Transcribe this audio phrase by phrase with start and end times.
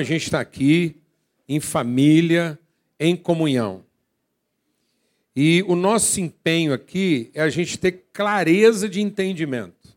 [0.00, 0.96] a gente estar aqui
[1.48, 2.58] em família,
[2.98, 3.84] em comunhão.
[5.34, 9.96] E o nosso empenho aqui é a gente ter clareza de entendimento.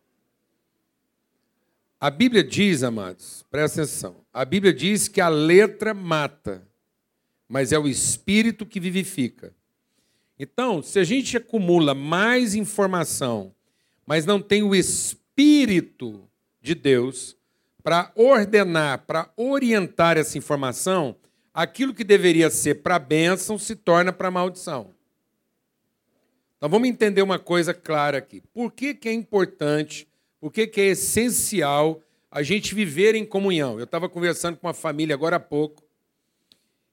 [2.00, 4.26] A Bíblia diz, amados, presta atenção.
[4.34, 6.68] A Bíblia diz que a letra mata,
[7.48, 9.56] mas é o espírito que vivifica.
[10.38, 13.54] Então, se a gente acumula mais informação,
[14.06, 16.28] mas não tem o espírito
[16.62, 17.38] de Deus
[17.84, 21.16] para ordenar, para orientar essa informação,
[21.54, 24.92] aquilo que deveria ser para bênção se torna para maldição.
[26.58, 28.42] Então vamos entender uma coisa clara aqui.
[28.54, 30.08] Por que, que é importante,
[30.40, 33.78] por que, que é essencial a gente viver em comunhão?
[33.78, 35.84] Eu estava conversando com uma família agora há pouco,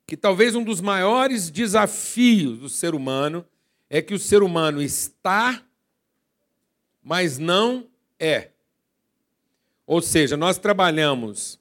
[0.07, 3.47] que talvez um dos maiores desafios do ser humano
[3.89, 5.63] é que o ser humano está,
[7.01, 7.87] mas não
[8.19, 8.51] é.
[9.91, 11.59] Ou seja, nós trabalhamos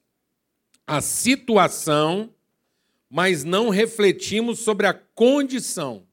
[0.86, 2.32] a situação,
[3.10, 6.04] mas não refletimos sobre a condição.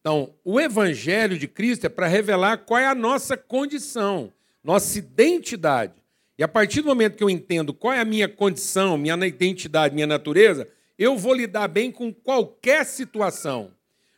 [0.00, 4.32] Então, o Evangelho de Cristo é para revelar qual é a nossa condição,
[4.64, 6.02] nossa identidade.
[6.38, 9.94] E a partir do momento que eu entendo qual é a minha condição, minha identidade,
[9.94, 10.66] minha natureza,
[10.98, 13.70] eu vou lidar bem com qualquer situação.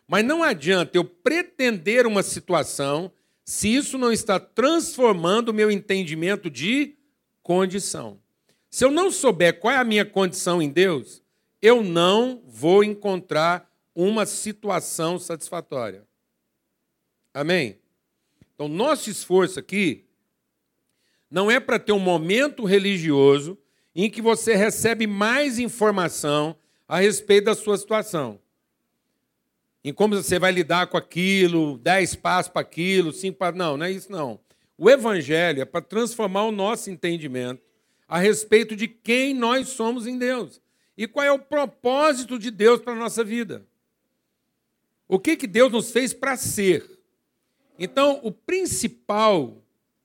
[0.06, 3.11] Mas não adianta eu pretender uma situação
[3.51, 6.95] se isso não está transformando o meu entendimento de
[7.43, 8.23] condição.
[8.70, 11.20] Se eu não souber qual é a minha condição em Deus,
[11.61, 16.06] eu não vou encontrar uma situação satisfatória.
[17.34, 17.81] Amém?
[18.55, 20.05] Então, nosso esforço aqui
[21.28, 23.59] não é para ter um momento religioso
[23.93, 26.56] em que você recebe mais informação
[26.87, 28.41] a respeito da sua situação.
[29.83, 33.59] Em como você vai lidar com aquilo, dez passos para aquilo, cinco passos.
[33.59, 34.38] Não, não é isso não.
[34.77, 37.62] O Evangelho é para transformar o nosso entendimento
[38.06, 40.60] a respeito de quem nós somos em Deus
[40.97, 43.65] e qual é o propósito de Deus para a nossa vida.
[45.09, 46.84] O que, que Deus nos fez para ser?
[47.78, 49.62] Então, o principal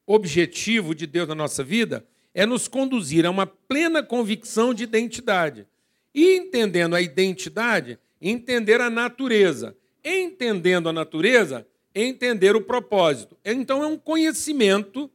[0.08, 5.68] objetivo de Deus na nossa vida é nos conduzir a uma plena convicção de identidade.
[6.14, 8.00] E entendendo a identidade,
[8.30, 9.76] entender a natureza.
[10.04, 13.38] Entendendo a natureza, entender o propósito.
[13.44, 15.10] Então, é um conhecimento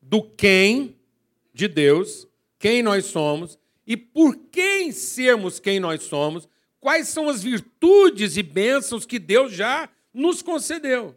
[0.00, 0.96] do quem
[1.52, 6.48] de Deus, quem nós somos e por quem sermos quem nós somos,
[6.80, 11.16] quais são as virtudes e bênçãos que Deus já nos concedeu.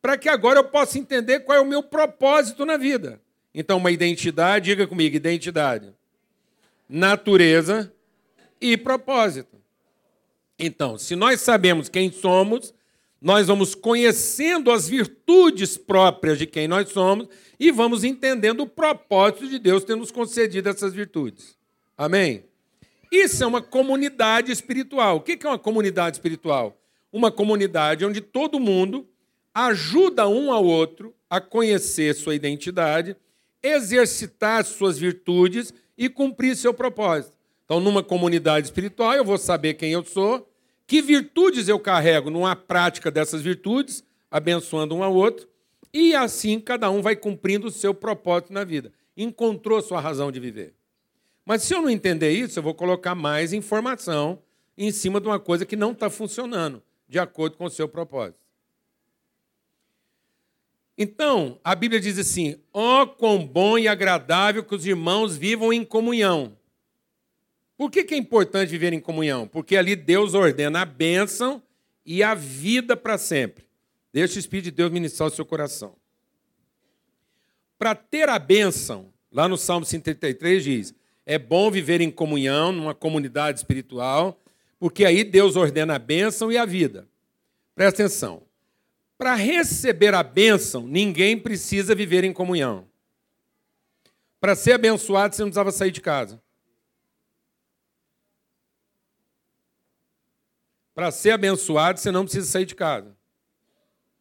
[0.00, 3.20] Para que agora eu possa entender qual é o meu propósito na vida.
[3.54, 5.92] Então, uma identidade, diga comigo, identidade,
[6.88, 7.92] natureza
[8.60, 9.59] e propósito.
[10.62, 12.74] Então, se nós sabemos quem somos,
[13.18, 17.28] nós vamos conhecendo as virtudes próprias de quem nós somos
[17.58, 21.56] e vamos entendendo o propósito de Deus ter nos concedido essas virtudes.
[21.96, 22.44] Amém?
[23.10, 25.16] Isso é uma comunidade espiritual.
[25.16, 26.78] O que é uma comunidade espiritual?
[27.10, 29.08] Uma comunidade onde todo mundo
[29.54, 33.16] ajuda um ao outro a conhecer sua identidade,
[33.62, 37.32] exercitar suas virtudes e cumprir seu propósito.
[37.64, 40.49] Então, numa comunidade espiritual, eu vou saber quem eu sou,
[40.90, 45.48] que virtudes eu carrego numa prática dessas virtudes, abençoando um ao outro,
[45.94, 48.92] e assim cada um vai cumprindo o seu propósito na vida.
[49.16, 50.74] Encontrou sua razão de viver.
[51.46, 54.42] Mas se eu não entender isso, eu vou colocar mais informação
[54.76, 58.40] em cima de uma coisa que não está funcionando de acordo com o seu propósito.
[60.98, 65.72] Então, a Bíblia diz assim: ó, oh, quão bom e agradável que os irmãos vivam
[65.72, 66.58] em comunhão.
[67.80, 69.48] Por que, que é importante viver em comunhão?
[69.48, 71.62] Porque ali Deus ordena a bênção
[72.04, 73.64] e a vida para sempre.
[74.12, 75.96] Deixa o Espírito de Deus ministrar o seu coração.
[77.78, 82.94] Para ter a bênção, lá no Salmo 133 diz: é bom viver em comunhão, numa
[82.94, 84.38] comunidade espiritual,
[84.78, 87.08] porque aí Deus ordena a bênção e a vida.
[87.74, 88.42] Presta atenção.
[89.16, 92.86] Para receber a bênção, ninguém precisa viver em comunhão.
[94.38, 96.38] Para ser abençoado, você não precisava sair de casa.
[101.00, 103.16] Para ser abençoado, você não precisa sair de casa.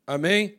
[0.07, 0.57] Amém?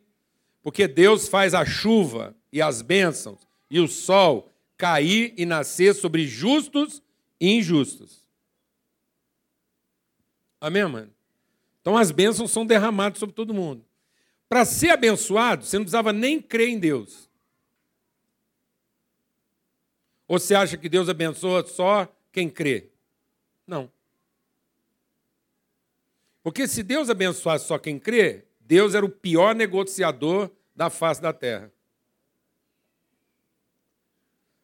[0.61, 3.39] Porque Deus faz a chuva e as bênçãos
[3.71, 4.47] e o sol
[4.77, 7.01] cair e nascer sobre justos
[7.39, 8.29] e injustos.
[10.59, 11.11] Amém, mano?
[11.81, 13.83] Então as bênçãos são derramadas sobre todo mundo.
[14.47, 17.27] Para ser abençoado, você não precisava nem crer em Deus.
[20.27, 22.91] Ou você acha que Deus abençoa só quem crê?
[23.65, 23.91] Não.
[26.43, 31.31] Porque se Deus abençoasse só quem crê, Deus era o pior negociador da face da
[31.31, 31.71] terra.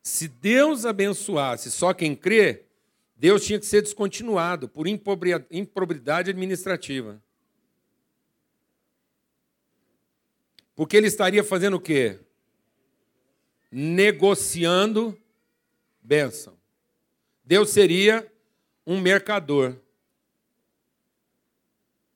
[0.02, 2.64] Se Deus abençoasse só quem crê,
[3.16, 7.22] Deus tinha que ser descontinuado por improbidade administrativa.
[10.76, 12.20] Porque ele estaria fazendo o quê?
[13.72, 15.20] Negociando
[16.02, 16.58] bênção.
[17.44, 18.32] Deus seria
[18.86, 19.76] um mercador.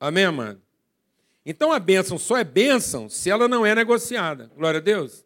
[0.01, 0.59] Amém, amado?
[1.45, 4.49] Então a bênção só é bênção se ela não é negociada.
[4.55, 5.23] Glória a Deus.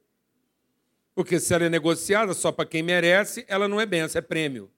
[1.16, 4.70] Porque se ela é negociada só para quem merece, ela não é bênção, é prêmio.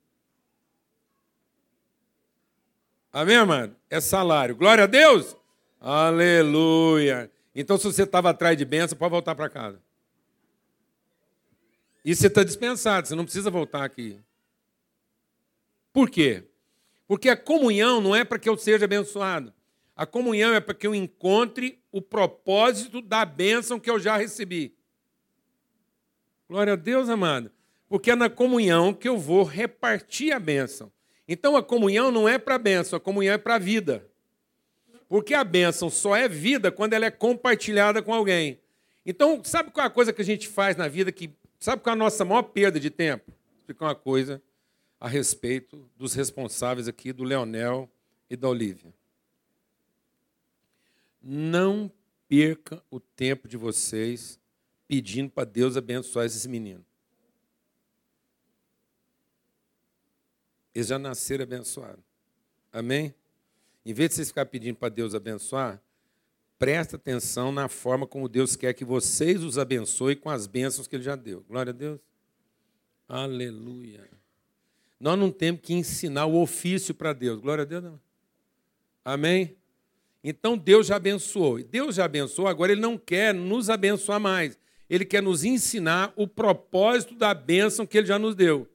[3.11, 3.75] Amém, amado?
[3.89, 4.55] É salário.
[4.55, 5.35] Glória a Deus.
[5.81, 7.31] Aleluia.
[7.55, 9.81] Então, se você estava atrás de bênção, pode voltar para casa.
[12.05, 14.19] E você está dispensado, você não precisa voltar aqui.
[15.91, 16.44] Por quê?
[17.07, 19.51] Porque a comunhão não é para que eu seja abençoado.
[19.97, 24.75] A comunhão é para que eu encontre o propósito da bênção que eu já recebi.
[26.47, 27.51] Glória a Deus, amado.
[27.89, 30.91] Porque é na comunhão que eu vou repartir a bênção.
[31.27, 34.07] Então a comunhão não é para a bênção, a comunhão é para a vida.
[35.09, 38.59] Porque a bênção só é vida quando ela é compartilhada com alguém.
[39.03, 41.31] Então, sabe qual é a coisa que a gente faz na vida que.
[41.59, 43.31] Sabe qual é a nossa maior perda de tempo?
[43.31, 44.39] Vou explicar uma coisa
[44.99, 47.89] a respeito dos responsáveis aqui, do Leonel
[48.29, 48.94] e da Olivia.
[51.21, 51.91] Não
[52.27, 54.39] perca o tempo de vocês
[54.87, 56.85] pedindo para Deus abençoar esses meninos.
[60.73, 62.03] Eles já nasceram abençoados.
[62.71, 63.13] Amém?
[63.85, 65.81] Em vez de vocês ficarem pedindo para Deus abençoar,
[66.59, 70.95] presta atenção na forma como Deus quer que vocês os abençoem com as bênçãos que
[70.95, 71.41] Ele já deu.
[71.47, 71.99] Glória a Deus.
[73.07, 74.07] Aleluia.
[74.99, 77.39] Nós não temos que ensinar o ofício para Deus.
[77.39, 77.99] Glória a Deus.
[79.05, 79.55] Amém?
[80.23, 81.63] Então Deus já abençoou.
[81.63, 84.57] Deus já abençoou, agora Ele não quer nos abençoar mais.
[84.89, 88.67] Ele quer nos ensinar o propósito da bênção que Ele já nos deu.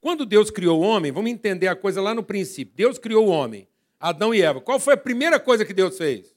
[0.00, 2.74] Quando Deus criou o homem, vamos entender a coisa lá no princípio.
[2.76, 3.66] Deus criou o homem,
[3.98, 4.60] Adão e Eva.
[4.60, 6.34] Qual foi a primeira coisa que Deus fez?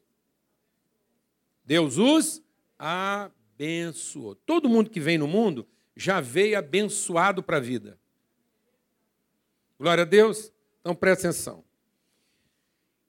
[1.64, 2.42] Deus os
[2.80, 4.34] abençoou.
[4.34, 8.00] Todo mundo que vem no mundo já veio abençoado para a vida.
[9.80, 10.52] Glória a Deus.
[10.82, 11.64] Então presta atenção.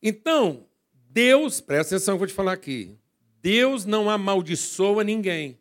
[0.03, 0.67] Então,
[1.12, 2.97] Deus, presta atenção, eu vou te falar aqui.
[3.43, 5.59] Deus não amaldiçoa ninguém.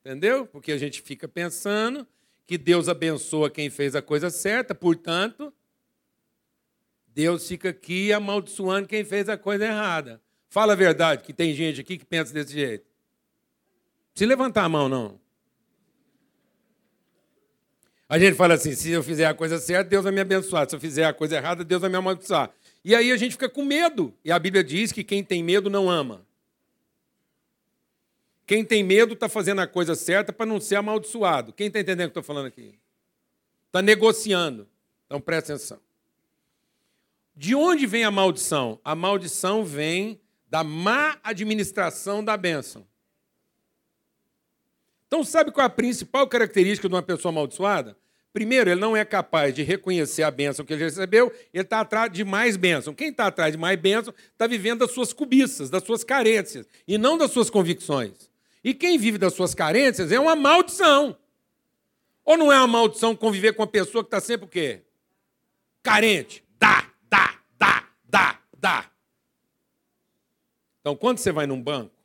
[0.00, 0.44] Entendeu?
[0.44, 2.06] Porque a gente fica pensando
[2.44, 5.52] que Deus abençoa quem fez a coisa certa, portanto,
[7.06, 10.20] Deus fica aqui amaldiçoando quem fez a coisa errada.
[10.48, 12.86] Fala a verdade, que tem gente aqui que pensa desse jeito.
[14.14, 15.20] Se levantar a mão, não.
[18.08, 20.68] A gente fala assim: se eu fizer a coisa certa, Deus vai me abençoar.
[20.68, 22.50] Se eu fizer a coisa errada, Deus vai me amaldiçoar.
[22.84, 24.14] E aí a gente fica com medo.
[24.24, 26.26] E a Bíblia diz que quem tem medo não ama.
[28.46, 31.52] Quem tem medo está fazendo a coisa certa para não ser amaldiçoado.
[31.52, 32.78] Quem está entendendo o que estou falando aqui?
[33.66, 34.66] Está negociando.
[35.04, 35.78] Então presta atenção.
[37.36, 38.80] De onde vem a maldição?
[38.82, 40.18] A maldição vem
[40.48, 42.86] da má administração da bênção.
[45.08, 47.96] Então, sabe qual é a principal característica de uma pessoa amaldiçoada?
[48.32, 52.12] Primeiro, ele não é capaz de reconhecer a bênção que ele recebeu, ele está atrás
[52.12, 52.94] de mais bênção.
[52.94, 56.98] Quem está atrás de mais bênção está vivendo das suas cobiças, das suas carências, e
[56.98, 58.30] não das suas convicções.
[58.62, 61.16] E quem vive das suas carências é uma maldição.
[62.22, 64.82] Ou não é uma maldição conviver com uma pessoa que está sempre o quê?
[65.82, 66.44] Carente.
[66.58, 68.90] Dá, dá, dá, dá, dá.
[70.80, 71.97] Então, quando você vai num banco,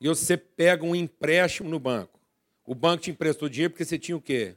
[0.00, 2.18] e você pega um empréstimo no banco.
[2.64, 4.54] O banco te emprestou dinheiro porque você tinha o quê?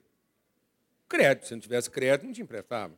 [1.08, 1.48] Crédito.
[1.48, 2.94] Se não tivesse crédito, não te emprestava.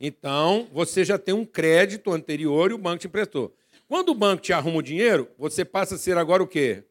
[0.00, 3.54] Então, você já tem um crédito anterior e o banco te emprestou.
[3.88, 6.84] Quando o banco te arruma o dinheiro, você passa a ser agora o quê?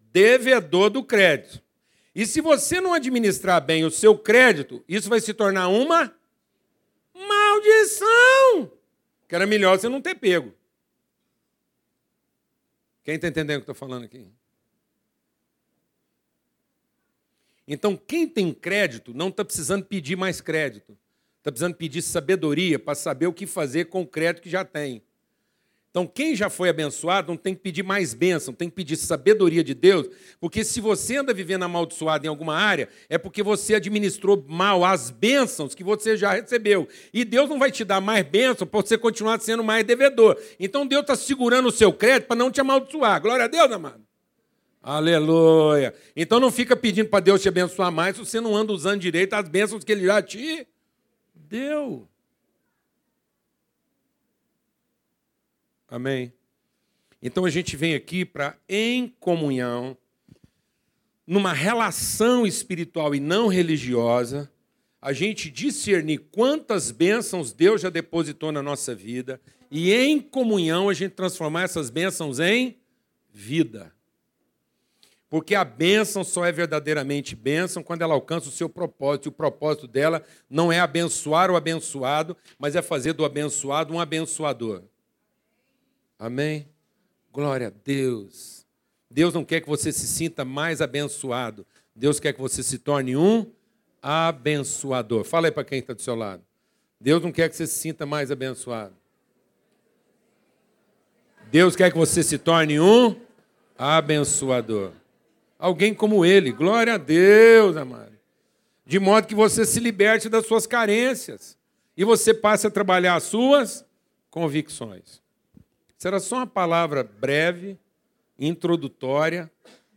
[0.00, 1.62] Devedor do crédito.
[2.14, 6.12] E se você não administrar bem o seu crédito, isso vai se tornar uma
[7.14, 8.72] maldição.
[9.28, 10.52] Que era melhor você não ter pego.
[13.08, 14.26] Quem está entendendo o que eu estou falando aqui?
[17.66, 20.92] Então, quem tem crédito não está precisando pedir mais crédito.
[21.38, 25.02] Está precisando pedir sabedoria para saber o que fazer com o crédito que já tem.
[25.98, 29.64] Então, quem já foi abençoado não tem que pedir mais bênção, tem que pedir sabedoria
[29.64, 34.44] de Deus, porque se você anda vivendo amaldiçoado em alguma área, é porque você administrou
[34.46, 36.86] mal as bênçãos que você já recebeu.
[37.12, 40.40] E Deus não vai te dar mais bênção para você continuar sendo mais devedor.
[40.60, 43.20] Então, Deus está segurando o seu crédito para não te amaldiçoar.
[43.20, 44.00] Glória a Deus, amado.
[44.80, 45.92] Aleluia.
[46.14, 49.34] Então, não fica pedindo para Deus te abençoar mais se você não anda usando direito
[49.34, 50.64] as bênçãos que Ele já te
[51.34, 52.08] deu.
[55.88, 56.32] Amém?
[57.22, 59.96] Então a gente vem aqui para, em comunhão,
[61.26, 64.50] numa relação espiritual e não religiosa,
[65.00, 69.40] a gente discernir quantas bênçãos Deus já depositou na nossa vida
[69.70, 72.76] e em comunhão a gente transformar essas bênçãos em
[73.30, 73.92] vida.
[75.30, 79.26] Porque a bênção só é verdadeiramente bênção quando ela alcança o seu propósito.
[79.26, 84.00] E o propósito dela não é abençoar o abençoado, mas é fazer do abençoado um
[84.00, 84.82] abençoador.
[86.18, 86.68] Amém?
[87.32, 88.66] Glória a Deus.
[89.10, 91.66] Deus não quer que você se sinta mais abençoado.
[91.94, 93.46] Deus quer que você se torne um
[94.02, 95.24] abençoador.
[95.24, 96.42] Fala aí para quem está do seu lado.
[97.00, 98.94] Deus não quer que você se sinta mais abençoado.
[101.50, 103.16] Deus quer que você se torne um
[103.76, 104.92] abençoador.
[105.58, 106.52] Alguém como ele.
[106.52, 108.12] Glória a Deus, amado.
[108.84, 111.56] De modo que você se liberte das suas carências
[111.96, 113.84] e você passe a trabalhar as suas
[114.30, 115.22] convicções.
[115.98, 117.76] Será só uma palavra breve,
[118.38, 119.50] introdutória,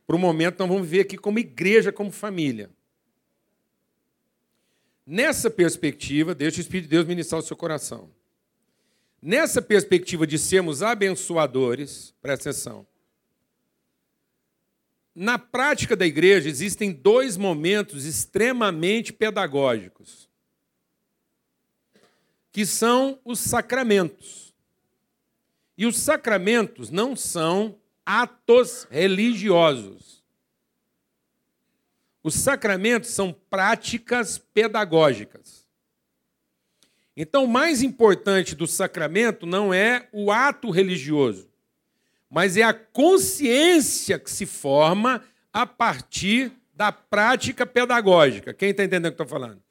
[0.08, 2.72] para o momento nós vamos viver aqui como igreja, como família.
[5.05, 8.10] Nessa perspectiva, deixa o Espírito de Deus ministrar o seu coração.
[9.22, 12.88] Nessa perspectiva de sermos abençoadores, presta atenção.
[15.13, 20.27] Na prática da igreja existem dois momentos extremamente pedagógicos,
[22.51, 24.50] que são os sacramentos.
[25.82, 30.24] E os sacramentos não são atos religiosos.
[32.22, 35.66] Os sacramentos são práticas pedagógicas.
[37.18, 41.50] Então, o mais importante do sacramento não é o ato religioso,
[42.30, 48.54] mas é a consciência que se forma a partir da prática pedagógica.
[48.54, 49.64] Quem está entendendo o que estou falando?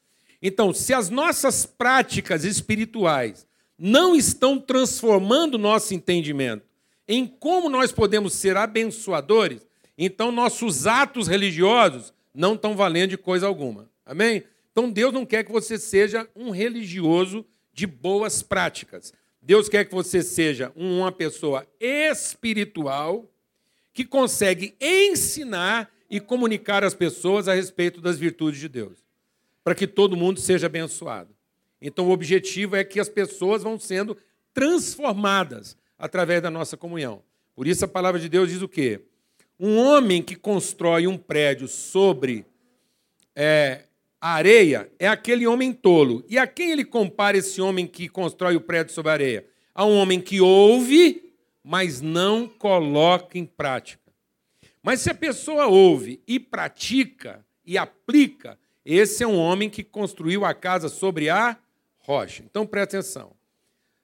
[0.43, 3.47] Então, se as nossas práticas espirituais
[3.83, 6.69] não estão transformando nosso entendimento
[7.09, 13.47] em como nós podemos ser abençoadores, então nossos atos religiosos não estão valendo de coisa
[13.47, 13.91] alguma.
[14.05, 14.45] Amém?
[14.71, 19.15] Então Deus não quer que você seja um religioso de boas práticas.
[19.41, 23.29] Deus quer que você seja uma pessoa espiritual
[23.93, 28.99] que consegue ensinar e comunicar às pessoas a respeito das virtudes de Deus,
[29.65, 31.35] para que todo mundo seja abençoado.
[31.81, 34.17] Então, o objetivo é que as pessoas vão sendo
[34.53, 37.23] transformadas através da nossa comunhão.
[37.55, 39.01] Por isso, a palavra de Deus diz o quê?
[39.59, 42.47] Um homem que constrói um prédio sobre
[43.35, 43.85] é,
[44.21, 46.25] areia é aquele homem tolo.
[46.29, 49.47] E a quem ele compara esse homem que constrói o prédio sobre areia?
[49.75, 51.33] A um homem que ouve,
[51.63, 54.01] mas não coloca em prática.
[54.83, 60.45] Mas se a pessoa ouve e pratica e aplica, esse é um homem que construiu
[60.45, 61.57] a casa sobre a
[62.01, 62.43] rocha.
[62.45, 63.33] Então presta atenção.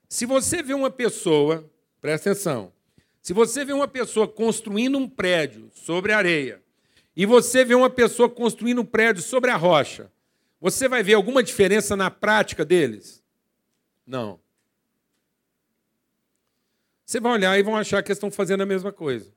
[0.08, 1.68] Se você vê uma pessoa,
[2.00, 2.72] presta atenção.
[3.20, 6.62] Se você vê uma pessoa construindo um prédio sobre areia
[7.16, 10.10] e você vê uma pessoa construindo um prédio sobre a rocha,
[10.60, 13.22] você vai ver alguma diferença na prática deles?
[14.06, 14.38] Não.
[17.04, 19.32] Você vai olhar e vão achar que eles estão fazendo a mesma coisa.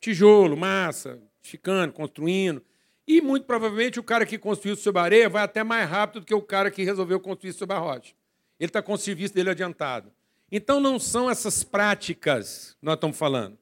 [0.00, 2.64] Tijolo, massa, ficando, construindo.
[3.06, 6.34] E muito provavelmente o cara que construiu sobre areia vai até mais rápido do que
[6.34, 8.14] o cara que resolveu construir sobre a rocha.
[8.58, 10.12] Ele está com o serviço dele adiantado.
[10.50, 13.58] Então não são essas práticas que nós estamos falando.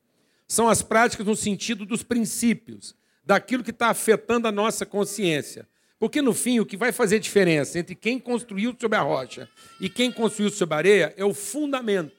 [0.46, 5.68] São as práticas no sentido dos princípios, daquilo que está afetando a nossa consciência.
[5.98, 9.48] Porque no fim, o que vai fazer diferença entre quem construiu sobre a rocha
[9.80, 12.14] e quem construiu sobre a areia é o fundamento.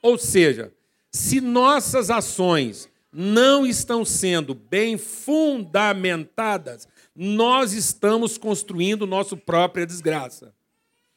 [0.00, 0.72] Ou seja,
[1.10, 10.54] se nossas ações não estão sendo bem fundamentadas, nós estamos construindo nossa própria desgraça.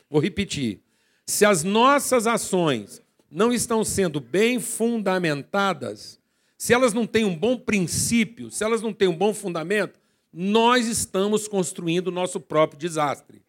[0.10, 0.82] Vou repetir.
[1.26, 6.20] Se as nossas ações não estão sendo bem fundamentadas,
[6.58, 10.00] se elas não têm um bom princípio, se elas não têm um bom fundamento,
[10.34, 13.42] nós estamos construindo o nosso próprio desastre.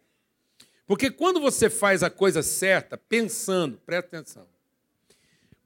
[0.86, 4.46] Porque quando você faz a coisa certa, pensando, presta atenção,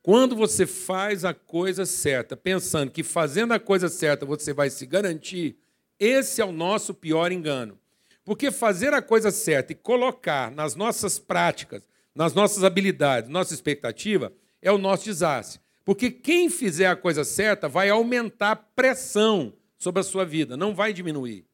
[0.07, 4.87] quando você faz a coisa certa, pensando que fazendo a coisa certa você vai se
[4.87, 5.57] garantir,
[5.99, 7.77] esse é o nosso pior engano.
[8.25, 14.33] Porque fazer a coisa certa e colocar nas nossas práticas, nas nossas habilidades, nossa expectativa,
[14.63, 15.61] é o nosso desastre.
[15.85, 20.73] Porque quem fizer a coisa certa vai aumentar a pressão sobre a sua vida, não
[20.73, 21.45] vai diminuir.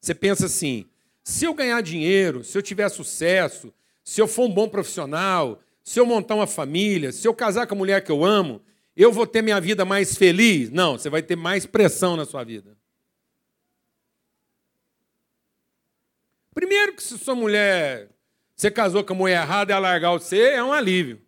[0.00, 0.84] Você pensa assim:
[1.22, 3.72] se eu ganhar dinheiro, se eu tiver sucesso,
[4.02, 5.60] se eu for um bom profissional,
[5.90, 8.62] se eu montar uma família, se eu casar com a mulher que eu amo,
[8.94, 10.70] eu vou ter minha vida mais feliz?
[10.70, 12.78] Não, você vai ter mais pressão na sua vida.
[16.54, 18.08] Primeiro que se sua mulher,
[18.54, 21.20] você casou com a mulher errada e ela largar você, é um alívio.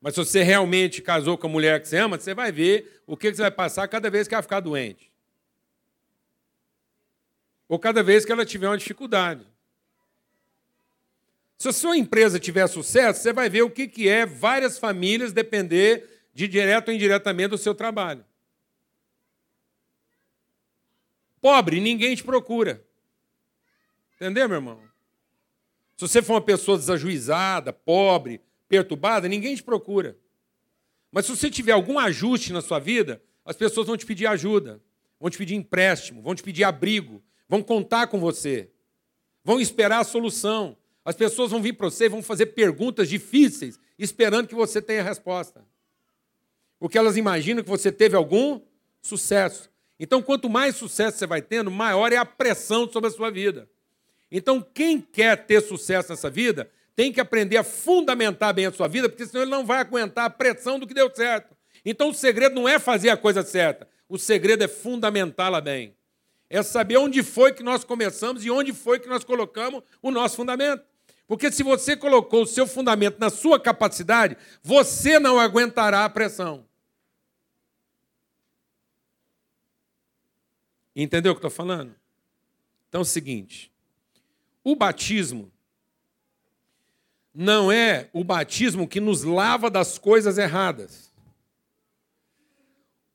[0.00, 3.18] Mas se você realmente casou com a mulher que você ama, você vai ver o
[3.18, 5.12] que você vai passar cada vez que ela ficar doente.
[7.68, 9.46] Ou cada vez que ela tiver uma dificuldade.
[11.62, 16.26] Se a sua empresa tiver sucesso, você vai ver o que é várias famílias depender
[16.34, 18.24] de direto ou indiretamente do seu trabalho.
[21.40, 22.84] Pobre, ninguém te procura.
[24.16, 24.82] Entendeu, meu irmão?
[25.96, 30.18] Se você for uma pessoa desajuizada, pobre, perturbada, ninguém te procura.
[31.12, 34.82] Mas se você tiver algum ajuste na sua vida, as pessoas vão te pedir ajuda,
[35.20, 38.68] vão te pedir empréstimo, vão te pedir abrigo, vão contar com você,
[39.44, 40.76] vão esperar a solução.
[41.04, 45.02] As pessoas vão vir para você e vão fazer perguntas difíceis, esperando que você tenha
[45.02, 45.64] resposta.
[46.78, 48.60] Porque elas imaginam que você teve algum
[49.00, 49.70] sucesso.
[49.98, 53.68] Então, quanto mais sucesso você vai tendo, maior é a pressão sobre a sua vida.
[54.30, 58.88] Então, quem quer ter sucesso nessa vida, tem que aprender a fundamentar bem a sua
[58.88, 61.56] vida, porque senão ele não vai aguentar a pressão do que deu certo.
[61.84, 65.96] Então o segredo não é fazer a coisa certa, o segredo é fundamentá-la bem.
[66.48, 70.36] É saber onde foi que nós começamos e onde foi que nós colocamos o nosso
[70.36, 70.84] fundamento.
[71.32, 76.66] Porque se você colocou o seu fundamento na sua capacidade, você não aguentará a pressão.
[80.94, 81.94] Entendeu o que estou falando?
[82.86, 83.72] Então é o seguinte:
[84.62, 85.50] o batismo
[87.34, 91.10] não é o batismo que nos lava das coisas erradas.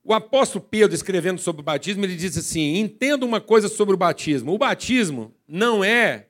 [0.04, 3.98] O apóstolo Pedro, escrevendo sobre o batismo, ele diz assim: entenda uma coisa sobre o
[3.98, 4.56] batismo.
[4.56, 6.28] O batismo não é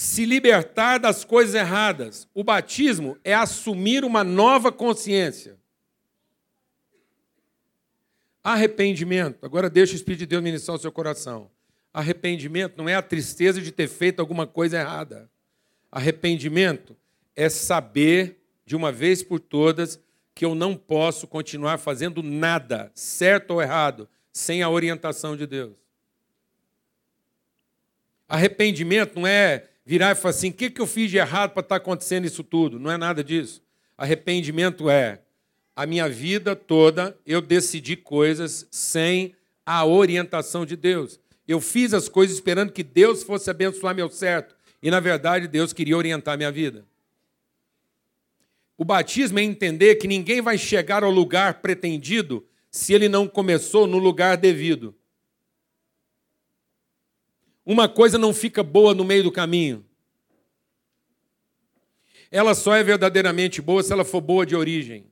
[0.00, 2.28] se libertar das coisas erradas.
[2.32, 5.58] O batismo é assumir uma nova consciência.
[8.44, 9.44] Arrependimento.
[9.44, 11.50] Agora deixa o Espírito de Deus ministrar o seu coração.
[11.92, 15.28] Arrependimento não é a tristeza de ter feito alguma coisa errada.
[15.90, 16.96] Arrependimento
[17.34, 20.00] é saber, de uma vez por todas,
[20.32, 25.74] que eu não posso continuar fazendo nada, certo ou errado, sem a orientação de Deus.
[28.28, 31.62] Arrependimento não é virar e falar assim: o que, que eu fiz de errado para
[31.62, 32.78] estar acontecendo isso tudo?
[32.78, 33.62] Não é nada disso.
[33.96, 35.22] Arrependimento é
[35.74, 41.18] a minha vida toda eu decidi coisas sem a orientação de Deus.
[41.46, 44.54] Eu fiz as coisas esperando que Deus fosse abençoar meu certo.
[44.82, 46.84] E, na verdade, Deus queria orientar minha vida.
[48.76, 53.86] O batismo é entender que ninguém vai chegar ao lugar pretendido se ele não começou
[53.86, 54.94] no lugar devido.
[57.68, 59.84] Uma coisa não fica boa no meio do caminho.
[62.30, 65.04] Ela só é verdadeiramente boa se ela for boa de origem.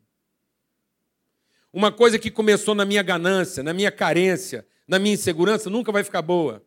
[1.71, 6.03] Uma coisa que começou na minha ganância, na minha carência, na minha insegurança, nunca vai
[6.03, 6.65] ficar boa.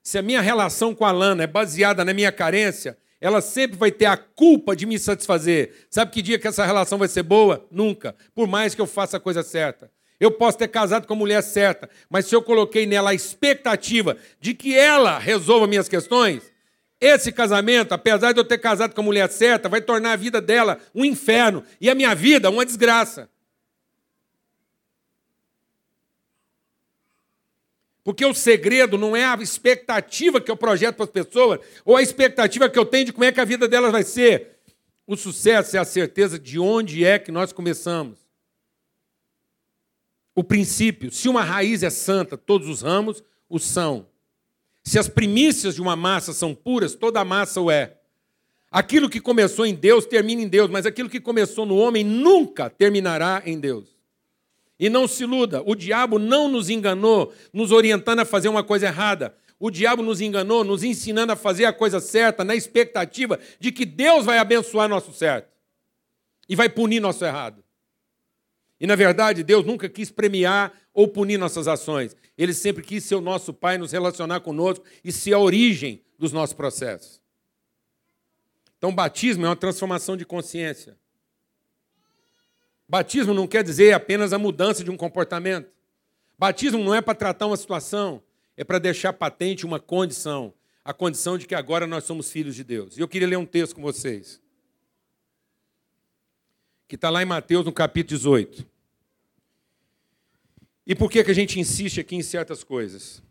[0.00, 3.90] Se a minha relação com a Lana é baseada na minha carência, ela sempre vai
[3.90, 5.86] ter a culpa de me satisfazer.
[5.90, 7.66] Sabe que dia que essa relação vai ser boa?
[7.68, 8.14] Nunca.
[8.32, 9.90] Por mais que eu faça a coisa certa.
[10.22, 14.16] Eu posso ter casado com a mulher certa, mas se eu coloquei nela a expectativa
[14.40, 16.44] de que ela resolva minhas questões,
[17.00, 20.40] esse casamento, apesar de eu ter casado com a mulher certa, vai tornar a vida
[20.40, 23.28] dela um inferno e a minha vida uma desgraça.
[28.04, 32.02] Porque o segredo não é a expectativa que eu projeto para as pessoas, ou a
[32.02, 34.60] expectativa que eu tenho de como é que a vida delas vai ser.
[35.04, 38.21] O sucesso é a certeza de onde é que nós começamos.
[40.34, 44.06] O princípio, se uma raiz é santa, todos os ramos o são.
[44.82, 47.98] Se as primícias de uma massa são puras, toda a massa o é.
[48.70, 52.70] Aquilo que começou em Deus termina em Deus, mas aquilo que começou no homem nunca
[52.70, 53.94] terminará em Deus.
[54.80, 58.86] E não se iluda, o diabo não nos enganou, nos orientando a fazer uma coisa
[58.86, 59.36] errada.
[59.60, 63.84] O diabo nos enganou, nos ensinando a fazer a coisa certa, na expectativa de que
[63.84, 65.52] Deus vai abençoar nosso certo
[66.48, 67.62] e vai punir nosso errado.
[68.82, 72.16] E na verdade, Deus nunca quis premiar ou punir nossas ações.
[72.36, 76.32] Ele sempre quis ser o nosso Pai, nos relacionar conosco e ser a origem dos
[76.32, 77.22] nossos processos.
[78.76, 80.98] Então, batismo é uma transformação de consciência.
[82.88, 85.70] Batismo não quer dizer apenas a mudança de um comportamento.
[86.36, 88.20] Batismo não é para tratar uma situação,
[88.56, 90.52] é para deixar patente uma condição
[90.84, 92.96] a condição de que agora nós somos filhos de Deus.
[92.96, 94.40] E eu queria ler um texto com vocês,
[96.88, 98.71] que está lá em Mateus, no capítulo 18.
[100.86, 103.22] E por que, que a gente insiste aqui em certas coisas?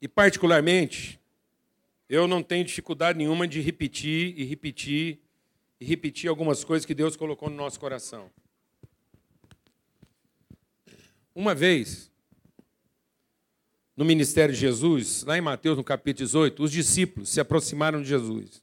[0.00, 1.18] E, particularmente,
[2.08, 5.20] eu não tenho dificuldade nenhuma de repetir e repetir
[5.80, 8.30] e repetir algumas coisas que Deus colocou no nosso coração.
[11.34, 12.10] Uma vez,
[13.96, 18.08] no ministério de Jesus, lá em Mateus, no capítulo 18, os discípulos se aproximaram de
[18.08, 18.62] Jesus.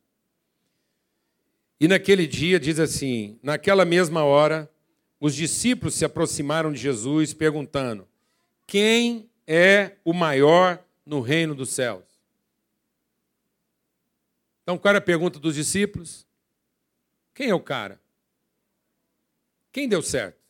[1.80, 4.72] E naquele dia, diz assim: naquela mesma hora,
[5.22, 8.08] os discípulos se aproximaram de Jesus, perguntando:
[8.66, 12.04] Quem é o maior no reino dos céus?
[14.64, 16.26] Então, qual era a pergunta dos discípulos?
[17.36, 18.02] Quem é o cara?
[19.72, 20.42] Quem deu certo?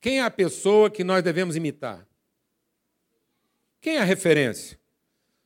[0.00, 2.06] Quem é a pessoa que nós devemos imitar?
[3.80, 4.78] Quem é a referência?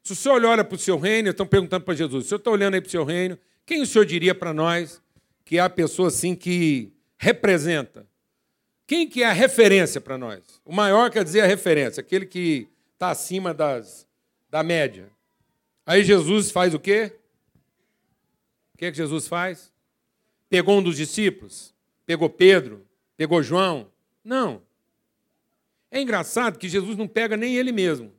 [0.03, 2.51] Se o senhor olha para o seu reino, estão perguntando para Jesus, o senhor está
[2.51, 5.03] olhando aí para o seu reino, quem o senhor diria para nós
[5.45, 8.07] que é a pessoa assim que representa?
[8.87, 10.41] Quem que é a referência para nós?
[10.65, 14.07] O maior quer dizer a referência, aquele que está acima das,
[14.51, 15.07] da média.
[15.85, 17.13] Aí Jesus faz o quê?
[18.75, 19.71] O que, é que Jesus faz?
[20.49, 21.75] Pegou um dos discípulos?
[22.07, 22.87] Pegou Pedro?
[23.19, 23.93] Pegou João?
[24.25, 24.63] Não.
[25.91, 28.11] É engraçado que Jesus não pega nem ele mesmo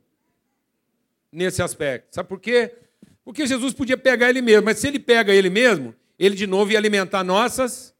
[1.30, 2.14] nesse aspecto.
[2.14, 2.72] Sabe por quê?
[3.24, 6.70] Porque Jesus podia pegar ele mesmo, mas se ele pega ele mesmo, ele de novo
[6.70, 7.91] ia alimentar nossas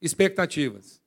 [0.00, 1.00] expectativas.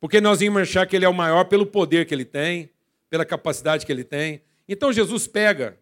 [0.00, 2.70] Porque nós íamos achar que ele é o maior pelo poder que ele tem,
[3.08, 4.42] pela capacidade que ele tem.
[4.68, 5.78] Então Jesus pega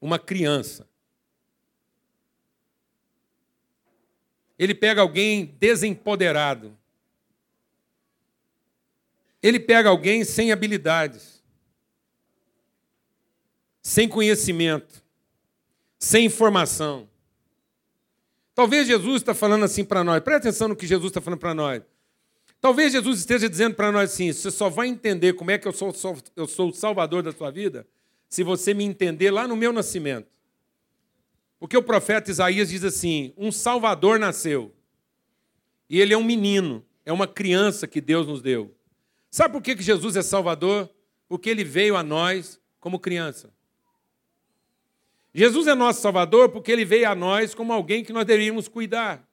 [0.00, 0.86] uma criança.
[4.58, 6.76] Ele pega alguém desempoderado.
[9.42, 11.38] Ele pega alguém sem habilidades
[13.88, 15.02] sem conhecimento,
[15.98, 17.07] sem informação.
[18.58, 21.54] Talvez Jesus está falando assim para nós, presta atenção no que Jesus está falando para
[21.54, 21.80] nós.
[22.60, 25.72] Talvez Jesus esteja dizendo para nós assim: você só vai entender como é que eu
[25.72, 25.94] sou,
[26.34, 27.86] eu sou o salvador da sua vida
[28.28, 30.26] se você me entender lá no meu nascimento.
[31.60, 34.74] Porque o profeta Isaías diz assim: um salvador nasceu.
[35.88, 38.74] E ele é um menino, é uma criança que Deus nos deu.
[39.30, 40.90] Sabe por que Jesus é salvador?
[41.28, 43.52] Porque ele veio a nós como criança.
[45.34, 49.26] Jesus é nosso Salvador porque ele veio a nós como alguém que nós deveríamos cuidar.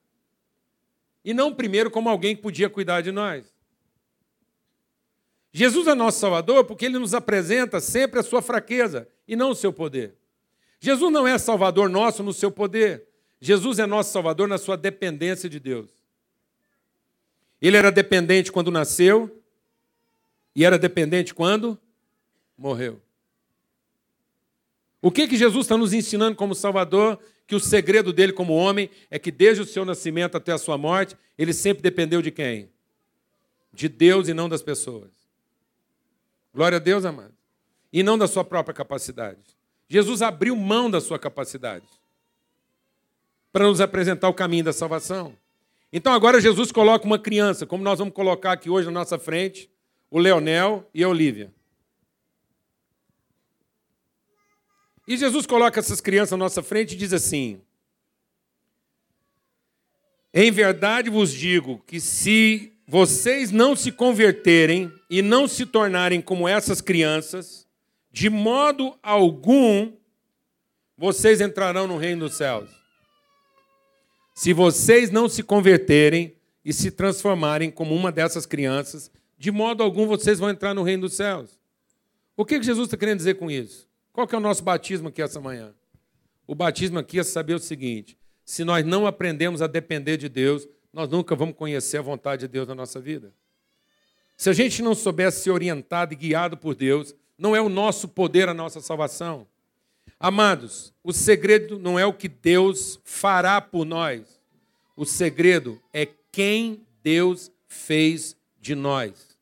[1.24, 3.52] E não primeiro como alguém que podia cuidar de nós.
[5.52, 9.54] Jesus é nosso Salvador porque ele nos apresenta sempre a sua fraqueza e não o
[9.54, 10.14] seu poder.
[10.78, 13.08] Jesus não é Salvador nosso no seu poder.
[13.40, 15.90] Jesus é nosso Salvador na sua dependência de Deus.
[17.60, 19.42] Ele era dependente quando nasceu
[20.54, 21.78] e era dependente quando
[22.56, 23.00] morreu.
[25.06, 27.16] O que, que Jesus está nos ensinando como Salvador?
[27.46, 30.76] Que o segredo dele como homem é que desde o seu nascimento até a sua
[30.76, 32.68] morte, ele sempre dependeu de quem?
[33.72, 35.12] De Deus e não das pessoas.
[36.52, 37.32] Glória a Deus, amado.
[37.92, 39.38] E não da sua própria capacidade.
[39.88, 41.86] Jesus abriu mão da sua capacidade
[43.52, 45.34] para nos apresentar o caminho da salvação.
[45.92, 49.70] Então agora Jesus coloca uma criança, como nós vamos colocar aqui hoje na nossa frente,
[50.10, 51.54] o Leonel e a Olívia.
[55.06, 57.60] E Jesus coloca essas crianças à nossa frente e diz assim:
[60.34, 66.48] Em verdade vos digo que se vocês não se converterem e não se tornarem como
[66.48, 67.66] essas crianças,
[68.10, 69.92] de modo algum
[70.96, 72.70] vocês entrarão no reino dos céus.
[74.34, 80.06] Se vocês não se converterem e se transformarem como uma dessas crianças, de modo algum
[80.06, 81.58] vocês vão entrar no reino dos céus.
[82.36, 83.85] O que Jesus está querendo dizer com isso?
[84.16, 85.74] Qual que é o nosso batismo aqui essa manhã?
[86.46, 90.66] O batismo aqui é saber o seguinte: se nós não aprendemos a depender de Deus,
[90.90, 93.34] nós nunca vamos conhecer a vontade de Deus na nossa vida.
[94.34, 98.08] Se a gente não soubesse ser orientado e guiado por Deus, não é o nosso
[98.08, 99.46] poder a nossa salvação.
[100.18, 104.40] Amados, o segredo não é o que Deus fará por nós.
[104.96, 109.36] O segredo é quem Deus fez de nós.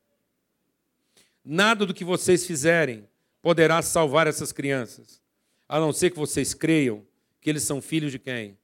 [1.44, 3.06] Nada do que vocês fizerem
[3.44, 5.20] poderá salvar essas crianças,
[5.68, 7.06] a não ser que vocês creiam
[7.42, 8.56] que eles são filhos de quem?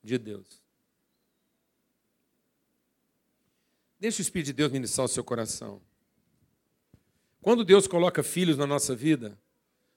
[0.00, 0.62] De Deus.
[3.98, 5.82] Deixe o Espírito de Deus ministrar o seu coração.
[7.40, 9.36] Quando Deus coloca filhos na nossa vida,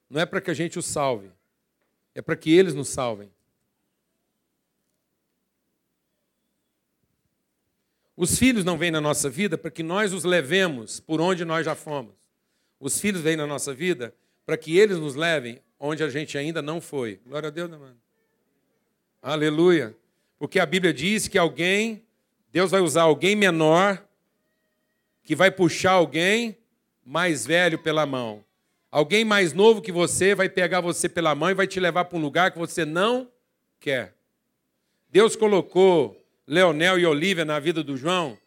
[0.10, 1.32] não é para que a gente os salve,
[2.16, 3.32] é para que eles nos salvem.
[8.18, 11.64] Os filhos não vêm na nossa vida para que nós os levemos por onde nós
[11.64, 12.25] já fomos.
[12.80, 14.14] Os filhos vêm na nossa vida
[14.46, 17.20] para que eles nos levem onde a gente ainda não foi.
[17.26, 17.98] Glória a Deus, né, mano?
[19.22, 19.96] Aleluia.
[20.38, 22.04] Porque a Bíblia diz que alguém,
[22.52, 24.04] Deus vai usar alguém menor,
[25.24, 26.58] que vai puxar alguém
[27.04, 28.44] mais velho pela mão.
[28.92, 32.18] Alguém mais novo que você vai pegar você pela mão e vai te levar para
[32.18, 33.30] um lugar que você não
[33.80, 34.14] quer.
[35.10, 38.38] Deus colocou Leonel e Olívia na vida do João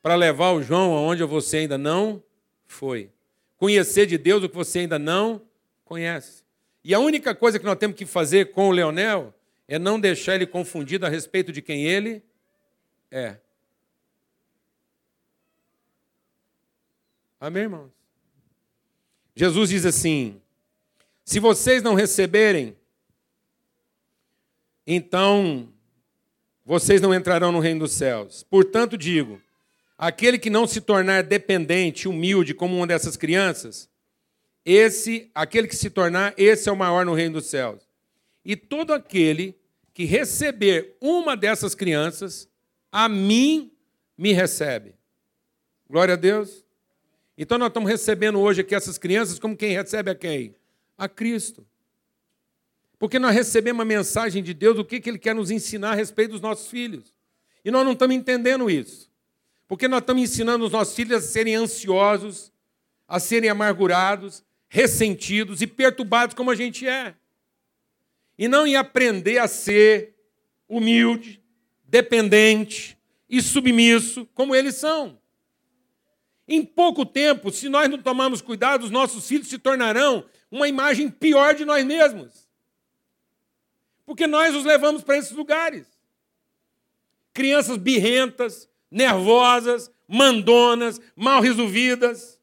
[0.00, 2.22] para levar o João aonde você ainda não
[2.66, 3.10] foi
[3.58, 5.42] conhecer de Deus o que você ainda não
[5.84, 6.42] conhece.
[6.82, 9.34] E a única coisa que nós temos que fazer com o Leonel
[9.66, 12.22] é não deixar ele confundido a respeito de quem ele
[13.10, 13.36] é.
[17.40, 17.90] Amém, irmãos?
[19.34, 20.40] Jesus diz assim:
[21.24, 22.76] se vocês não receberem,
[24.86, 25.68] então
[26.64, 28.42] vocês não entrarão no reino dos céus.
[28.42, 29.40] Portanto, digo:
[29.98, 33.90] aquele que não se tornar dependente, humilde, como uma dessas crianças,
[34.64, 37.82] esse, aquele que se tornar, esse é o maior no reino dos céus.
[38.44, 39.58] E todo aquele
[39.92, 42.48] que receber uma dessas crianças,
[42.92, 43.72] a mim
[44.16, 44.94] me recebe.
[45.90, 46.64] Glória a Deus.
[47.36, 50.54] Então nós estamos recebendo hoje aqui essas crianças como quem recebe a quem?
[50.96, 51.66] A Cristo.
[52.98, 55.94] Porque nós recebemos a mensagem de Deus, o que, que Ele quer nos ensinar a
[55.94, 57.14] respeito dos nossos filhos.
[57.64, 59.07] E nós não estamos entendendo isso.
[59.68, 62.50] Porque nós estamos ensinando os nossos filhos a serem ansiosos,
[63.06, 67.14] a serem amargurados, ressentidos e perturbados como a gente é.
[68.38, 70.16] E não em aprender a ser
[70.66, 71.42] humilde,
[71.84, 75.20] dependente e submisso como eles são.
[76.46, 81.10] Em pouco tempo, se nós não tomarmos cuidado, os nossos filhos se tornarão uma imagem
[81.10, 82.48] pior de nós mesmos.
[84.06, 85.86] Porque nós os levamos para esses lugares.
[87.34, 92.38] Crianças birrentas, nervosas, mandonas, mal resolvidas.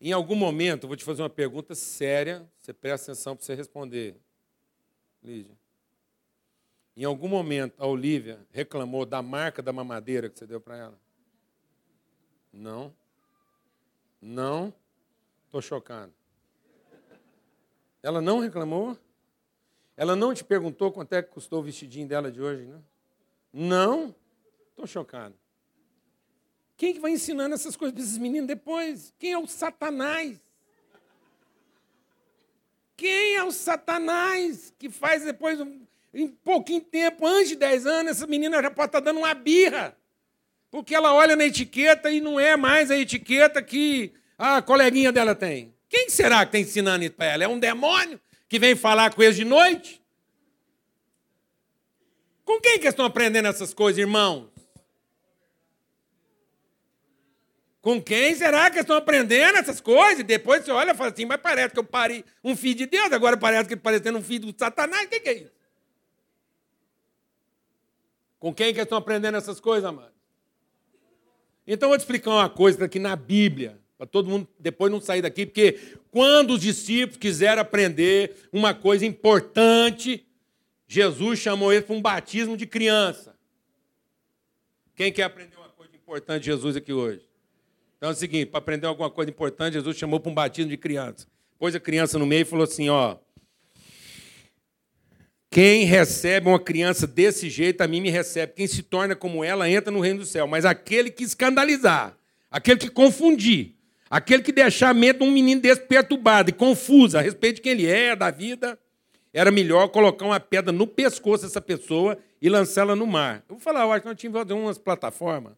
[0.00, 4.16] Em algum momento, vou te fazer uma pergunta séria, você presta atenção para você responder,
[5.22, 5.56] Lídia.
[6.96, 11.00] Em algum momento, a Olivia reclamou da marca da mamadeira que você deu para ela?
[12.52, 12.94] Não.
[14.20, 14.72] Não.
[15.44, 16.12] Estou chocado.
[18.02, 18.96] Ela não reclamou?
[19.96, 22.78] Ela não te perguntou quanto é que custou o vestidinho dela de hoje, né?
[23.52, 24.14] Não?
[24.70, 25.34] Estou chocado.
[26.76, 29.14] Quem que vai ensinando essas coisas para esses meninos depois?
[29.18, 30.38] Quem é o Satanás?
[32.94, 35.58] Quem é o Satanás que faz depois
[36.12, 39.96] em pouquinho tempo, antes de 10 anos, essa menina já pode estar dando uma birra.
[40.70, 45.34] Porque ela olha na etiqueta e não é mais a etiqueta que a coleguinha dela
[45.34, 45.74] tem.
[45.88, 47.44] Quem será que está ensinando isso para ela?
[47.44, 50.02] É um demônio que vem falar com eles de noite?
[52.44, 54.48] Com quem que estão aprendendo essas coisas, irmãos?
[57.80, 60.24] Com quem será que estão aprendendo essas coisas?
[60.24, 63.12] Depois você olha e fala assim, mas parece que eu parei um filho de Deus,
[63.12, 65.06] agora parece que ele parecendo um filho do Satanás.
[65.06, 65.52] O que é isso?
[68.38, 70.12] Com quem que estão aprendendo essas coisas, amado?
[71.66, 75.00] Então eu vou te explicar uma coisa aqui na Bíblia, para todo mundo depois não
[75.00, 75.78] sair daqui, porque
[76.10, 80.26] quando os discípulos quiseram aprender uma coisa importante,
[80.86, 83.34] Jesus chamou eles para um batismo de criança.
[84.94, 87.22] Quem quer aprender uma coisa importante de Jesus aqui hoje?
[87.96, 90.76] Então é o seguinte, para aprender alguma coisa importante, Jesus chamou para um batismo de
[90.76, 91.26] criança.
[91.58, 93.16] Pôs a criança no meio e falou assim, ó,
[95.50, 98.52] quem recebe uma criança desse jeito, a mim me recebe.
[98.52, 100.46] Quem se torna como ela, entra no reino do céu.
[100.46, 102.14] Mas aquele que escandalizar,
[102.50, 103.75] aquele que confundir,
[104.08, 107.72] aquele que deixar a de um menino desse perturbado e confuso a respeito de quem
[107.72, 108.78] ele é, da vida,
[109.32, 113.44] era melhor colocar uma pedra no pescoço dessa pessoa e lançá-la no mar.
[113.48, 115.54] Eu vou falar, eu acho que nós tínhamos que umas plataformas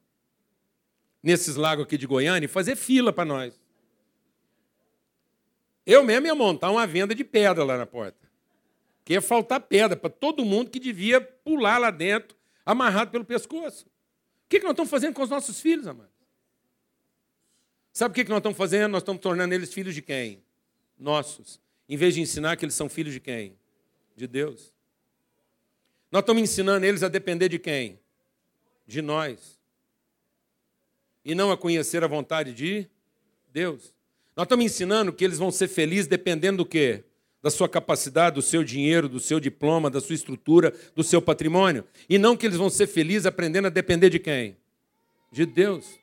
[1.23, 3.61] nesses lagos aqui de Goiânia e fazer fila para nós.
[5.87, 8.29] Eu mesmo ia montar uma venda de pedra lá na porta
[9.09, 13.87] que ia faltar pedra para todo mundo que devia pular lá dentro, amarrado pelo pescoço.
[13.87, 16.13] O que, nós estamos fazendo com os nossos filhos, amados?
[17.99, 18.93] Sabe o que, nós estamos fazendo?
[18.93, 20.41] Nós estamos tornando eles filhos de quem?
[20.97, 21.61] Nossos.
[21.89, 23.57] Em vez de ensinar que eles são filhos de quem?
[24.15, 24.73] De Deus.
[26.09, 27.99] Nós estamos ensinando eles a depender de quem?
[28.87, 29.59] De nós.
[31.25, 32.87] E não a conhecer a vontade de
[33.53, 33.93] Deus.
[34.37, 37.03] Nós estamos ensinando que eles vão ser felizes dependendo do quê?
[37.43, 41.85] da sua capacidade, do seu dinheiro, do seu diploma, da sua estrutura, do seu patrimônio.
[42.09, 44.57] E não que eles vão ser felizes aprendendo a depender de quem?
[45.33, 45.98] De Deus.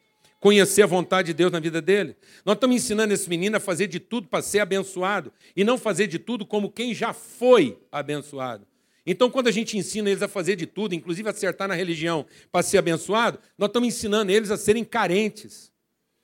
[0.46, 2.16] Conhecer a vontade de Deus na vida dele.
[2.46, 6.06] Nós estamos ensinando esse menino a fazer de tudo para ser abençoado e não fazer
[6.06, 8.64] de tudo como quem já foi abençoado.
[9.08, 12.62] Então, quando a gente ensina eles a fazer de tudo, inclusive acertar na religião para
[12.62, 15.72] ser abençoado, nós estamos ensinando eles a serem carentes,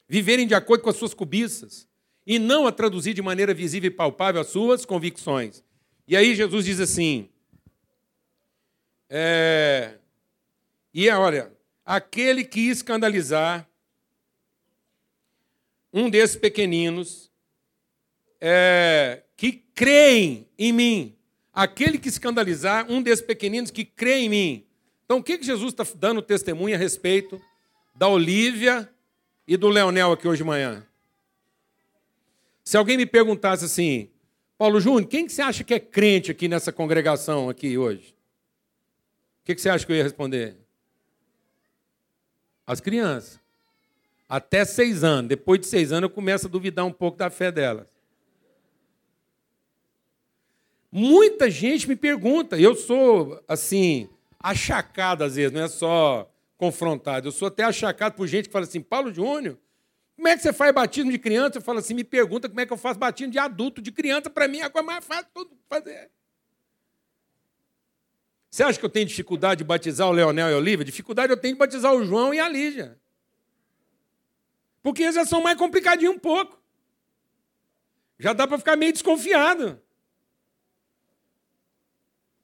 [0.07, 1.88] viverem de acordo com as suas cobiças,
[2.23, 5.63] e não a traduzir de maneira visível e palpável as suas convicções.
[6.07, 7.27] E aí Jesus diz assim:
[9.10, 9.95] é,
[10.93, 11.51] e olha,
[11.84, 13.67] aquele que escandalizar
[15.93, 17.32] um desses pequeninos
[18.39, 21.15] é, que creem em mim,
[21.54, 24.65] aquele que escandalizar um desses pequeninos que crê em mim.
[25.06, 27.41] Então, o que, que Jesus está dando testemunho a respeito
[27.93, 28.89] da Olívia
[29.45, 30.88] e do Leonel aqui hoje de manhã?
[32.63, 34.10] Se alguém me perguntasse assim,
[34.58, 38.15] Paulo Júnior, quem que você acha que é crente aqui nessa congregação aqui hoje?
[39.41, 40.56] O que, que você acha que eu ia responder?
[42.65, 43.40] As crianças.
[44.31, 45.27] Até seis anos.
[45.27, 47.85] Depois de seis anos eu começo a duvidar um pouco da fé delas.
[50.89, 57.31] Muita gente me pergunta, eu sou assim, achacado às vezes, não é só confrontado, eu
[57.33, 59.57] sou até achacado por gente que fala assim, Paulo Júnior,
[60.15, 61.57] como é que você faz batismo de criança?
[61.57, 64.29] Eu falo assim, me pergunta como é que eu faço batismo de adulto, de criança,
[64.29, 66.09] para mim é a coisa mais fácil de fazer.
[68.49, 70.85] Você acha que eu tenho dificuldade de batizar o Leonel e a Olivia?
[70.85, 72.97] Dificuldade eu tenho de batizar o João e a Lígia.
[74.81, 76.59] Porque eles já são mais complicadinhos um pouco.
[78.17, 79.81] Já dá para ficar meio desconfiado.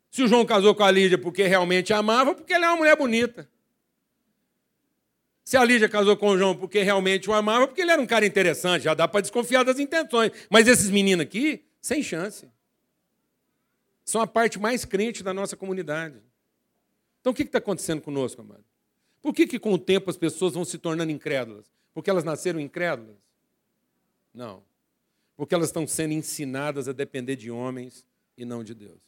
[0.10, 2.96] Se o João casou com a Lídia porque realmente amava, porque ela é uma mulher
[2.98, 3.48] bonita.
[5.44, 8.06] Se a Lídia casou com o João porque realmente o amava, porque ele era um
[8.08, 10.32] cara interessante, já dá para desconfiar das intenções.
[10.50, 12.50] Mas esses meninos aqui, sem chance.
[14.04, 16.22] São a parte mais crente da nossa comunidade.
[17.22, 18.66] Então o que está acontecendo conosco, amado?
[19.22, 21.77] Por que, que com o tempo as pessoas vão se tornando incrédulas?
[21.98, 23.18] Porque elas nasceram incrédulas?
[24.32, 24.62] Não.
[25.36, 28.06] Porque elas estão sendo ensinadas a depender de homens
[28.38, 29.00] e não de Deus.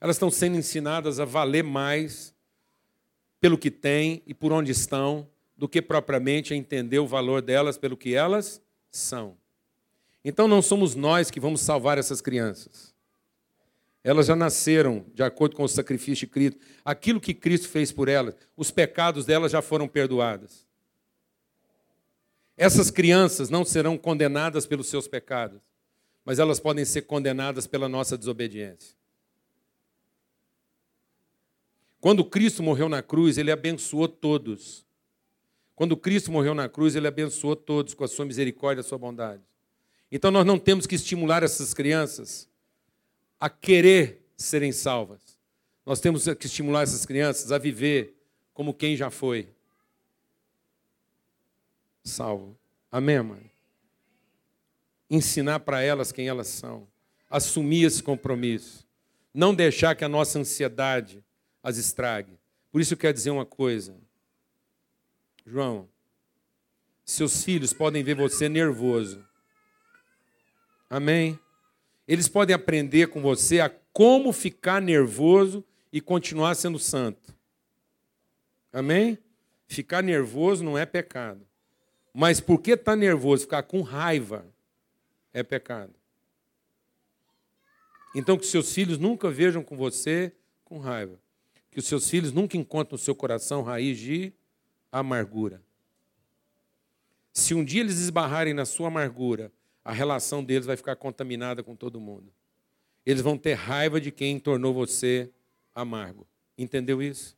[0.00, 2.32] Elas estão sendo ensinadas a valer mais
[3.40, 7.76] pelo que têm e por onde estão, do que propriamente a entender o valor delas
[7.76, 9.36] pelo que elas são.
[10.24, 12.94] Então não somos nós que vamos salvar essas crianças.
[14.04, 16.60] Elas já nasceram de acordo com o sacrifício de Cristo.
[16.84, 20.64] Aquilo que Cristo fez por elas, os pecados delas já foram perdoados.
[22.56, 25.60] Essas crianças não serão condenadas pelos seus pecados,
[26.24, 28.96] mas elas podem ser condenadas pela nossa desobediência.
[32.00, 34.86] Quando Cristo morreu na cruz, ele abençoou todos.
[35.74, 39.42] Quando Cristo morreu na cruz, ele abençoou todos com a sua misericórdia a sua bondade.
[40.10, 42.48] Então nós não temos que estimular essas crianças
[43.38, 45.20] a querer serem salvas.
[45.84, 48.16] Nós temos que estimular essas crianças a viver
[48.54, 49.55] como quem já foi
[52.08, 52.58] salvo.
[52.90, 53.50] Amém, mãe?
[55.10, 56.86] Ensinar para elas quem elas são.
[57.28, 58.86] Assumir esse compromisso.
[59.32, 61.22] Não deixar que a nossa ansiedade
[61.62, 62.38] as estrague.
[62.70, 63.96] Por isso eu quero dizer uma coisa.
[65.44, 65.88] João,
[67.04, 69.24] seus filhos podem ver você nervoso.
[70.90, 71.38] Amém?
[72.06, 77.34] Eles podem aprender com você a como ficar nervoso e continuar sendo santo.
[78.72, 79.18] Amém?
[79.66, 81.45] Ficar nervoso não é pecado.
[82.16, 83.42] Mas por que está nervoso?
[83.42, 84.46] Ficar com raiva
[85.32, 85.94] é pecado.
[88.14, 90.32] Então, que seus filhos nunca vejam com você
[90.64, 91.20] com raiva
[91.76, 94.32] que os seus filhos nunca encontrem no seu coração raiz de
[94.90, 95.62] amargura.
[97.34, 99.52] Se um dia eles esbarrarem na sua amargura,
[99.84, 102.32] a relação deles vai ficar contaminada com todo mundo.
[103.04, 105.30] Eles vão ter raiva de quem tornou você
[105.74, 106.26] amargo.
[106.56, 107.36] Entendeu isso?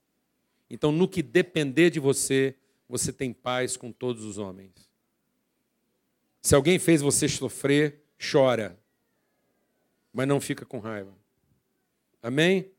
[0.70, 2.54] Então, no que depender de você,
[2.88, 4.88] você tem paz com todos os homens.
[6.40, 8.78] Se alguém fez você sofrer, chora,
[10.12, 11.12] mas não fica com raiva.
[12.22, 12.70] Amém?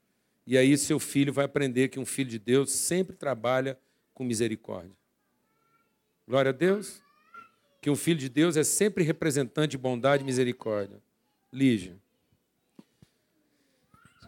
[0.46, 3.80] E aí seu filho vai aprender que um filho de Deus sempre trabalha
[4.14, 4.98] com misericórdia.
[6.28, 7.02] Glória a Deus.
[7.82, 11.02] Que um filho de Deus é sempre representante de bondade e misericórdia.
[11.54, 11.98] Lígia.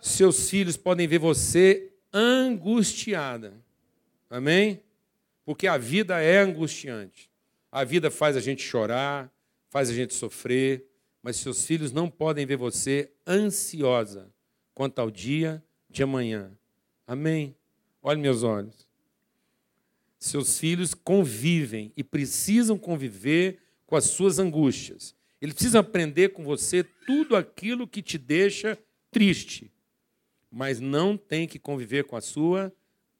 [0.01, 3.53] Seus filhos podem ver você angustiada.
[4.29, 4.81] Amém?
[5.45, 7.29] Porque a vida é angustiante.
[7.71, 9.31] A vida faz a gente chorar,
[9.69, 10.85] faz a gente sofrer,
[11.23, 14.31] mas seus filhos não podem ver você ansiosa
[14.73, 16.51] quanto ao dia de amanhã.
[17.05, 17.55] Amém?
[18.01, 18.87] Olhe meus olhos.
[20.19, 25.15] Seus filhos convivem e precisam conviver com as suas angústias.
[25.41, 28.77] Eles precisam aprender com você tudo aquilo que te deixa
[29.09, 29.71] triste,
[30.51, 32.71] mas não tem que conviver com a sua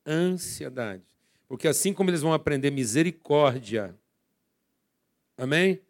[0.05, 1.10] ansiedade.
[1.51, 3.93] Porque assim como eles vão aprender misericórdia,
[5.37, 5.81] amém?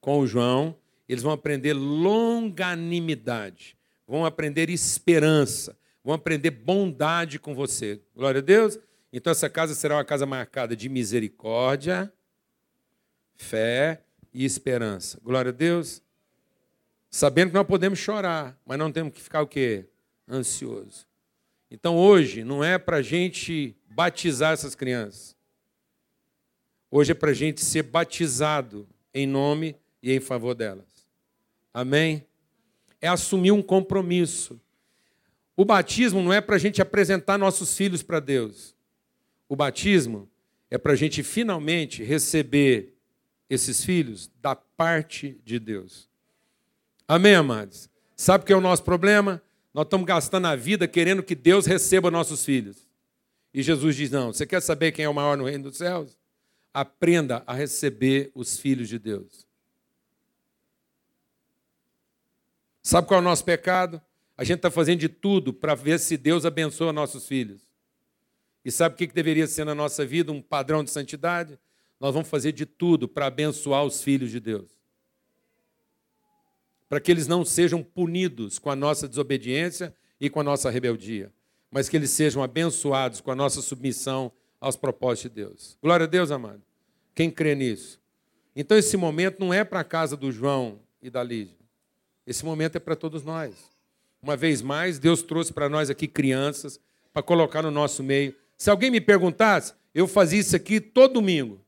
[0.00, 8.00] Com o João, eles vão aprender longanimidade, vão aprender esperança, vão aprender bondade com você.
[8.14, 8.78] Glória a Deus.
[9.12, 12.12] Então essa casa será uma casa marcada de misericórdia,
[13.34, 15.18] fé e esperança.
[15.24, 16.00] Glória a Deus.
[17.10, 19.86] Sabendo que nós podemos chorar, mas não temos que ficar o quê?
[20.28, 21.04] Ansioso.
[21.68, 25.36] Então hoje não é para a gente batizar essas crianças.
[26.90, 30.86] Hoje é para a gente ser batizado em nome e em favor delas.
[31.74, 32.26] Amém?
[33.00, 34.60] É assumir um compromisso
[35.60, 38.74] o batismo não é para a gente apresentar nossos filhos para Deus.
[39.46, 40.26] O batismo
[40.70, 42.94] é para a gente finalmente receber
[43.46, 46.08] esses filhos da parte de Deus.
[47.06, 47.90] Amém, amados?
[48.16, 49.42] Sabe o que é o nosso problema?
[49.74, 52.88] Nós estamos gastando a vida querendo que Deus receba nossos filhos.
[53.52, 56.16] E Jesus diz: Não, você quer saber quem é o maior no reino dos céus?
[56.72, 59.46] Aprenda a receber os filhos de Deus.
[62.82, 64.00] Sabe qual é o nosso pecado?
[64.36, 67.68] A gente está fazendo de tudo para ver se Deus abençoa nossos filhos.
[68.64, 71.58] E sabe o que deveria ser na nossa vida um padrão de santidade?
[71.98, 74.70] Nós vamos fazer de tudo para abençoar os filhos de Deus.
[76.88, 81.32] Para que eles não sejam punidos com a nossa desobediência e com a nossa rebeldia,
[81.70, 85.78] mas que eles sejam abençoados com a nossa submissão aos propósitos de Deus.
[85.82, 86.62] Glória a Deus, amado.
[87.14, 88.00] Quem crê nisso?
[88.54, 91.56] Então, esse momento não é para a casa do João e da Lídia.
[92.26, 93.54] Esse momento é para todos nós.
[94.22, 96.80] Uma vez mais, Deus trouxe para nós aqui crianças
[97.12, 98.34] para colocar no nosso meio.
[98.56, 101.60] Se alguém me perguntasse, eu fazia isso aqui todo domingo.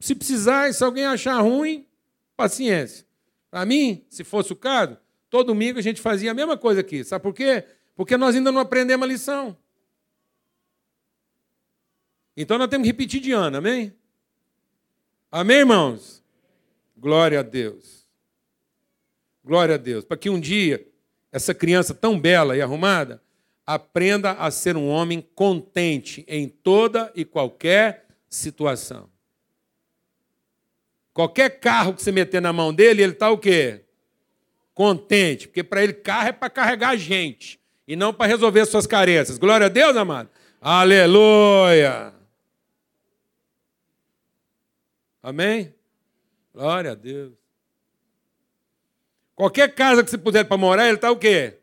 [0.00, 1.86] Se precisar, se alguém achar ruim,
[2.36, 3.06] paciência.
[3.50, 4.96] Para mim, se fosse o caso,
[5.30, 7.04] todo domingo a gente fazia a mesma coisa aqui.
[7.04, 7.64] Sabe por quê?
[7.96, 9.56] Porque nós ainda não aprendemos a lição.
[12.36, 13.94] Então nós temos que repetir de ano, amém?
[15.32, 16.22] Amém, irmãos?
[16.94, 18.06] Glória a Deus.
[19.42, 20.04] Glória a Deus.
[20.04, 20.86] Para que um dia
[21.32, 23.22] essa criança tão bela e arrumada
[23.66, 29.10] aprenda a ser um homem contente em toda e qualquer situação.
[31.14, 33.86] Qualquer carro que você meter na mão dele, ele está o quê?
[34.74, 39.38] Contente, porque para ele carro é para carregar gente e não para resolver suas carências.
[39.38, 40.28] Glória a Deus, amado.
[40.60, 42.12] Aleluia.
[45.22, 45.74] Amém?
[46.52, 47.32] Glória a Deus.
[49.34, 51.58] Qualquer casa que você puser para morar, ele está o quê?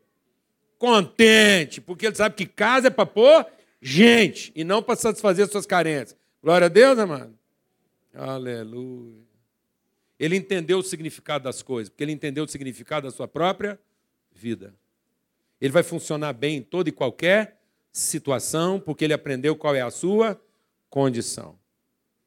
[0.78, 3.44] Contente, porque ele sabe que casa é para pôr
[3.80, 6.16] gente e não para satisfazer suas carências.
[6.42, 7.36] Glória a Deus, amado.
[8.14, 9.24] Aleluia.
[10.18, 13.78] Ele entendeu o significado das coisas, porque ele entendeu o significado da sua própria
[14.32, 14.74] vida.
[15.60, 17.60] Ele vai funcionar bem em toda e qualquer
[17.92, 20.40] situação, porque ele aprendeu qual é a sua
[20.90, 21.58] condição.